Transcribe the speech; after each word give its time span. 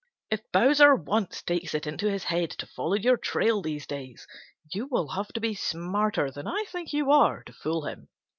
If 0.31 0.39
Bowser 0.51 0.95
once 0.95 1.43
takes 1.43 1.75
it 1.75 1.85
into 1.85 2.09
his 2.09 2.23
head 2.23 2.49
to 2.57 2.65
follow 2.65 2.95
your 2.95 3.17
trail 3.17 3.61
these 3.61 3.85
days, 3.85 4.25
you 4.71 4.87
will 4.87 5.09
have 5.09 5.27
to 5.33 5.39
be 5.39 5.53
smarter 5.53 6.31
than 6.31 6.47
I 6.47 6.65
think 6.71 6.91
you 6.91 7.11
are 7.11 7.43
to 7.43 7.53
fool 7.53 7.85
him. 7.85 8.07